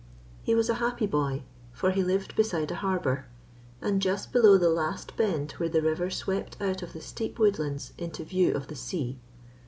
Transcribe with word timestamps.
He 0.41 0.55
was 0.55 0.67
a 0.67 0.73
happy 0.81 1.05
boy, 1.05 1.43
for 1.73 1.91
he 1.91 2.03
lived 2.03 2.35
beside 2.35 2.71
a 2.71 2.75
harbour, 2.81 3.27
and 3.83 4.01
just 4.01 4.31
below 4.33 4.57
the 4.57 4.71
last 4.71 5.15
bend 5.15 5.51
where 5.51 5.69
the 5.69 5.83
river 5.83 6.09
swept 6.09 6.59
out 6.59 6.81
of 6.81 6.99
steep 7.03 7.37
woodlands 7.37 7.93
into 7.99 8.23
view 8.23 8.55
of 8.55 8.65
the 8.65 8.75
sea. 8.75 9.19